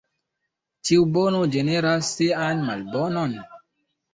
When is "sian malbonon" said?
2.21-3.37